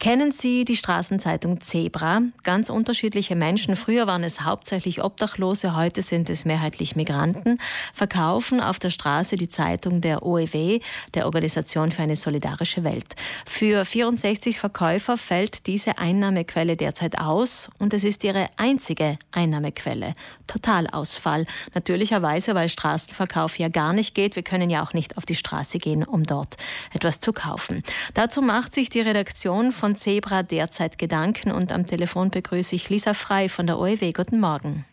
[0.00, 2.22] Kennen Sie die Straßenzeitung Zebra?
[2.42, 7.58] Ganz unterschiedliche Menschen, früher waren es hauptsächlich Obdachlose, heute sind es mehrheitlich Migranten,
[7.92, 10.80] verkaufen auf der Straße die Zeitung der OEW,
[11.12, 13.14] der Organisation für eine solidarische Welt.
[13.44, 20.14] Für 64 Verkäufer fällt diese Einnahmequelle derzeit aus und es ist ihre einzige Einnahmequelle.
[20.46, 21.44] Totalausfall.
[21.74, 24.34] Natürlicherweise, weil Straßenverkauf ja gar nicht geht.
[24.34, 26.56] Wir können ja auch nicht auf die Straße gehen, um dort
[26.92, 27.82] etwas zu kaufen.
[28.14, 32.88] Dazu macht sich die Redaktion von von Zebra derzeit Gedanken und am Telefon begrüße ich
[32.90, 34.12] Lisa Frei von der OEW.
[34.12, 34.84] Guten Morgen.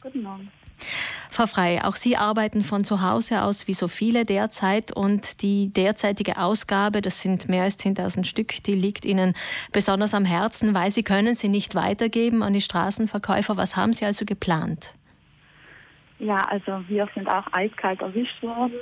[0.00, 0.48] Guten Morgen.
[1.28, 5.72] Frau Frei, auch Sie arbeiten von zu Hause aus wie so viele derzeit und die
[5.72, 9.34] derzeitige Ausgabe, das sind mehr als 10.000 Stück, die liegt Ihnen
[9.72, 13.56] besonders am Herzen, weil Sie können sie nicht weitergeben an die Straßenverkäufer.
[13.56, 14.94] Was haben Sie also geplant?
[16.20, 18.74] Ja, also wir sind auch eiskalt erwischt worden.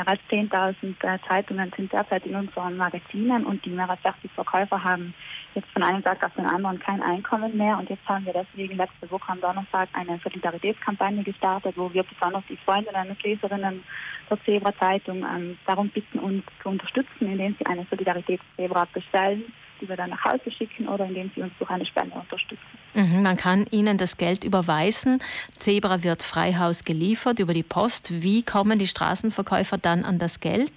[0.00, 4.30] Mehr als 10.000 äh, Zeitungen sind derzeit in unseren Magazinen und die mehr als 60
[4.32, 5.12] Verkäufer haben
[5.54, 7.76] jetzt von einem Tag auf den anderen kein Einkommen mehr.
[7.76, 12.44] Und jetzt haben wir deswegen letzte Woche am Donnerstag eine Solidaritätskampagne gestartet, wo wir besonders
[12.48, 13.84] die Freundinnen und Leserinnen
[14.30, 19.88] der Zebra Zeitung ähm, darum bitten, uns zu unterstützen, indem sie eine Solidaritätszebra bestellen die
[19.88, 22.64] wir dann nach Hause schicken oder indem sie uns durch eine Spende unterstützen.
[22.94, 25.20] Mhm, man kann Ihnen das Geld überweisen.
[25.56, 28.22] Zebra wird Freihaus geliefert über die Post.
[28.22, 30.72] Wie kommen die Straßenverkäufer dann an das Geld?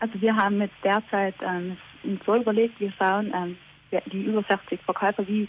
[0.00, 1.76] Also wir haben jetzt derzeit ähm,
[2.24, 3.56] so überlegt, wir schauen ähm,
[4.12, 5.48] die über 60 Verkäufer, wie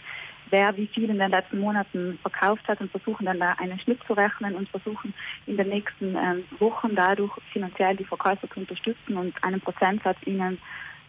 [0.52, 4.00] wer wie viel in den letzten Monaten verkauft hat und versuchen dann da einen Schnitt
[4.06, 5.14] zu rechnen und versuchen
[5.46, 10.58] in den nächsten ähm, Wochen dadurch finanziell die Verkäufer zu unterstützen und einen Prozentsatz ihnen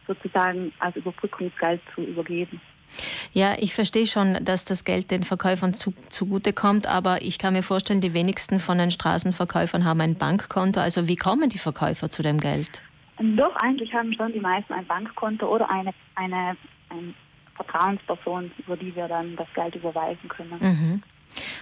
[0.07, 2.61] sozusagen als Überbrückungsgeld zu übergeben.
[3.31, 7.63] Ja, ich verstehe schon, dass das Geld den Verkäufern zu, zugutekommt, aber ich kann mir
[7.63, 10.79] vorstellen, die wenigsten von den Straßenverkäufern haben ein Bankkonto.
[10.79, 12.83] Also wie kommen die Verkäufer zu dem Geld?
[13.19, 16.55] Doch, eigentlich haben schon die meisten ein Bankkonto oder eine, eine,
[16.89, 17.13] eine
[17.55, 20.57] Vertrauensperson, über die wir dann das Geld überweisen können.
[20.59, 21.03] Mhm.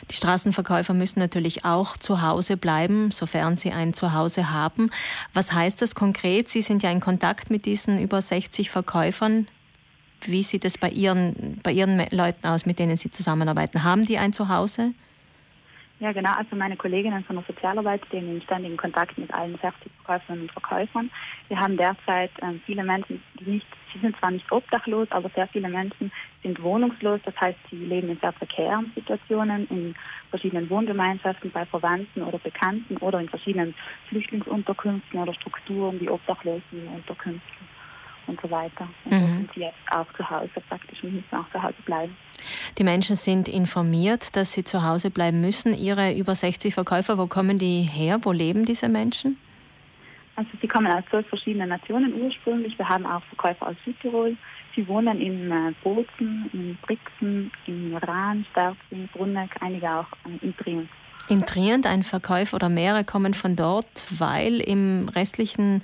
[0.10, 4.90] Die Straßenverkäufer müssen natürlich auch zu Hause bleiben, sofern sie ein Zuhause haben.
[5.34, 6.50] Was heißt das konkret?
[6.50, 9.48] Sie sind ja in Kontakt mit diesen über 60 Verkäufern.
[10.22, 13.84] Wie sieht es bei Ihren, bei Ihren Leuten aus, mit denen Sie zusammenarbeiten?
[13.84, 14.94] Haben die ein Zuhause?
[16.02, 16.32] Ja, genau.
[16.32, 20.52] Also meine Kolleginnen von der Sozialarbeit stehen in ständigen Kontakt mit allen 60 Verkäuferinnen und
[20.52, 21.12] Verkäufern.
[21.48, 25.48] Wir haben derzeit äh, viele Menschen, die nicht, sie sind zwar nicht obdachlos, aber sehr
[25.50, 26.12] viele Menschen
[26.42, 27.22] sind wohnungslos.
[27.24, 29.94] Das heißt, sie leben in sehr prekären Situationen, in
[30.32, 33.76] verschiedenen Wohngemeinschaften, bei Verwandten oder Bekannten oder in verschiedenen
[34.10, 37.71] Flüchtlingsunterkünften oder Strukturen wie Obdachlosenunterkünften
[38.28, 38.88] und so weiter.
[39.06, 39.38] Und mhm.
[39.38, 42.16] sind sie jetzt auch zu Hause praktisch und müssen auch zu Hause bleiben.
[42.78, 45.74] Die Menschen sind informiert, dass sie zu Hause bleiben müssen.
[45.74, 48.20] Ihre über 60 Verkäufer, wo kommen die her?
[48.24, 49.38] Wo leben diese Menschen?
[50.36, 52.78] Also sie kommen aus zwölf verschiedenen Nationen ursprünglich.
[52.78, 54.36] Wir haben auch Verkäufer aus Südtirol.
[54.76, 60.56] Sie wohnen in äh, Bozen, in Brixen, in Iran, Sterzing, Brunneck, einige auch äh, in
[60.58, 60.90] Trient.
[61.28, 65.84] In Trient, ein Verkäufer oder mehrere kommen von dort, weil im restlichen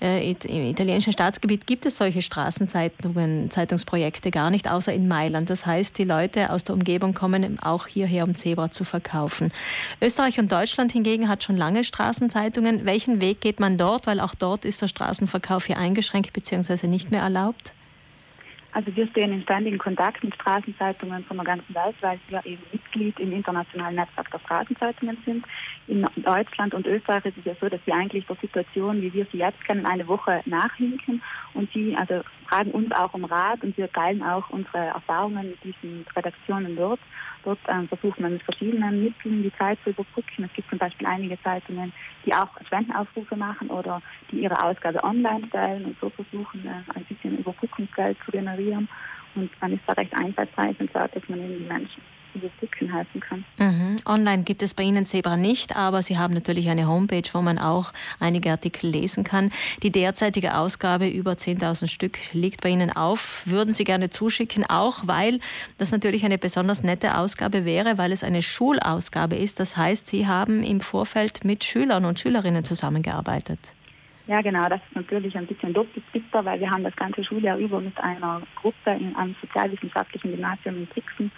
[0.00, 5.50] äh, Im italienischen Staatsgebiet gibt es solche Straßenzeitungen, Zeitungsprojekte gar nicht, außer in Mailand.
[5.50, 9.52] Das heißt, die Leute aus der Umgebung kommen auch hierher, um Zebra zu verkaufen.
[10.00, 12.84] Österreich und Deutschland hingegen hat schon lange Straßenzeitungen.
[12.84, 14.06] Welchen Weg geht man dort?
[14.06, 16.86] Weil auch dort ist der Straßenverkauf hier eingeschränkt bzw.
[16.86, 17.72] nicht mehr erlaubt.
[18.78, 22.62] Also wir stehen in ständigen Kontakt mit Straßenzeitungen von der ganzen Welt, weil wir eben
[22.70, 25.44] Mitglied im internationalen Netzwerk der Straßenzeitungen sind.
[25.88, 29.26] In Deutschland und Österreich ist es ja so, dass wir eigentlich der Situation, wie wir
[29.32, 31.20] sie jetzt kennen, eine Woche nachhinken
[31.54, 35.62] und sie also fragen uns auch um Rat und wir teilen auch unsere Erfahrungen mit
[35.64, 37.00] diesen Redaktionen dort.
[37.44, 40.44] Dort ähm, versucht man mit verschiedenen Mitteln die Zeit zu überbrücken.
[40.44, 41.92] Es gibt zum Beispiel einige Zeitungen,
[42.24, 47.04] die auch Spendenaufrufe machen oder die ihre Ausgabe online stellen und so versuchen, äh, ein
[47.04, 48.88] bisschen Überbrückungsgeld zu generieren.
[49.34, 52.02] Und man ist da recht einfallsreich und sagt, dass man eben die Menschen
[52.88, 53.44] überbrücken helfen kann.
[53.58, 53.96] Mhm.
[54.06, 57.58] Online gibt es bei Ihnen Zebra nicht, aber Sie haben natürlich eine Homepage, wo man
[57.58, 59.50] auch einige Artikel lesen kann.
[59.82, 63.42] Die derzeitige Ausgabe über 10.000 Stück liegt bei Ihnen auf.
[63.46, 65.40] Würden Sie gerne zuschicken, auch weil
[65.78, 69.60] das natürlich eine besonders nette Ausgabe wäre, weil es eine Schulausgabe ist.
[69.60, 73.74] Das heißt, Sie haben im Vorfeld mit Schülern und Schülerinnen zusammengearbeitet.
[74.28, 77.56] Ja, genau, das ist natürlich ein bisschen doppelt bitter, weil wir haben das ganze Schuljahr
[77.56, 81.32] über mit einer Gruppe in einem sozialwissenschaftlichen Gymnasium in Brixen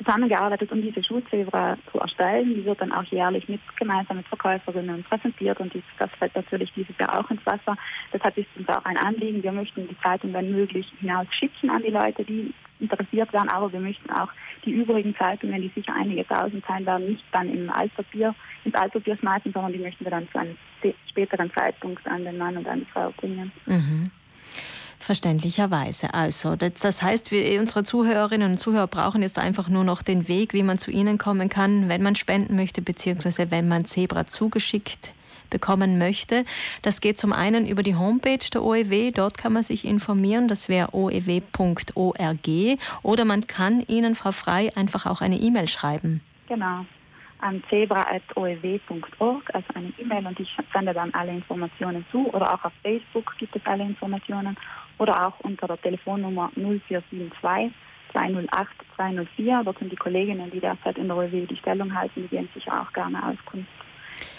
[0.00, 2.54] zusammengearbeitet, um diese Schulzebra zu erstellen.
[2.54, 6.96] Die wird dann auch jährlich mit, gemeinsam mit Verkäuferinnen präsentiert und das fällt natürlich dieses
[6.98, 7.76] Jahr auch ins Wasser.
[8.12, 9.42] Deshalb ist uns auch ein Anliegen.
[9.42, 13.70] Wir möchten die Zeitung, wenn möglich, hinaus schicken an die Leute, die interessiert werden, aber
[13.72, 14.30] wir möchten auch
[14.64, 19.16] die übrigen Zeitungen, die sicher einige tausend sein werden, nicht dann im Altpapier, ins Altpapier
[19.18, 20.56] schmeißen, sondern die möchten wir dann zu einem
[21.10, 23.52] späteren Zeitpunkt an den Mann und an die Frau bringen.
[23.66, 24.10] Mhm.
[25.00, 26.12] Verständlicherweise.
[26.12, 30.52] Also, das heißt, wir, unsere Zuhörerinnen und Zuhörer brauchen jetzt einfach nur noch den Weg,
[30.52, 35.14] wie man zu Ihnen kommen kann, wenn man spenden möchte, beziehungsweise wenn man Zebra zugeschickt
[35.48, 36.44] bekommen möchte.
[36.82, 40.68] Das geht zum einen über die Homepage der OEW, dort kann man sich informieren, das
[40.68, 42.48] wäre oew.org
[43.02, 46.20] oder man kann Ihnen, Frau Frei, einfach auch eine E-Mail schreiben.
[46.46, 46.84] Genau,
[47.42, 52.72] an zebra.oew.org, also eine E-Mail und ich sende dann alle Informationen zu oder auch auf
[52.82, 54.56] Facebook gibt es alle Informationen
[54.98, 57.72] oder auch unter der Telefonnummer 0472
[58.12, 59.62] 208 204.
[59.64, 62.80] Dort sind die Kolleginnen, die derzeit in der OEW die Stellung halten, die geben sicher
[62.80, 63.70] auch gerne Auskunft,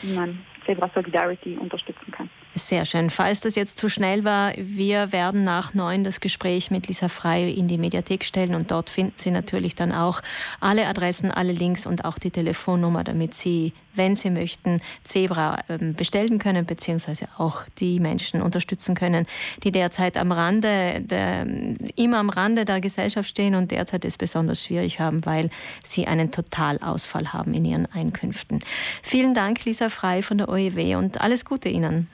[0.01, 2.29] wie man Zebra Solidarity unterstützen kann.
[2.53, 3.09] Sehr schön.
[3.09, 7.47] Falls das jetzt zu schnell war, wir werden nach neun das Gespräch mit Lisa Frei
[7.49, 10.19] in die Mediathek stellen und dort finden Sie natürlich dann auch
[10.59, 15.93] alle Adressen, alle Links und auch die Telefonnummer, damit Sie, wenn Sie möchten, Zebra ähm,
[15.93, 19.27] bestellen können, beziehungsweise auch die Menschen unterstützen können,
[19.63, 21.47] die derzeit am Rande, der,
[21.95, 25.49] immer am Rande der Gesellschaft stehen und derzeit es besonders schwierig haben, weil
[25.85, 28.61] sie einen Totalausfall haben in ihren Einkünften.
[29.01, 32.09] Vielen Dank, Lisa Frei von der OEW und alles Gute Ihnen.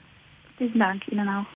[0.58, 1.46] Vielen Dank Ihnen auch.